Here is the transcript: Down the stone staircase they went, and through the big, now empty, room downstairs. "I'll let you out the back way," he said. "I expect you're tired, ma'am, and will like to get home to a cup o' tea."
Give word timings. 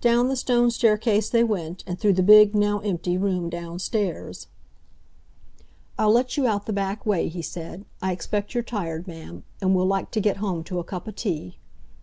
Down 0.00 0.28
the 0.28 0.34
stone 0.36 0.70
staircase 0.70 1.28
they 1.28 1.44
went, 1.44 1.84
and 1.86 2.00
through 2.00 2.14
the 2.14 2.22
big, 2.22 2.54
now 2.54 2.78
empty, 2.78 3.18
room 3.18 3.50
downstairs. 3.50 4.46
"I'll 5.98 6.10
let 6.10 6.38
you 6.38 6.46
out 6.46 6.64
the 6.64 6.72
back 6.72 7.04
way," 7.04 7.28
he 7.28 7.42
said. 7.42 7.84
"I 8.00 8.12
expect 8.12 8.54
you're 8.54 8.62
tired, 8.62 9.06
ma'am, 9.06 9.44
and 9.60 9.74
will 9.74 9.84
like 9.84 10.10
to 10.12 10.22
get 10.22 10.38
home 10.38 10.64
to 10.64 10.78
a 10.78 10.84
cup 10.84 11.06
o' 11.06 11.10
tea." 11.10 11.58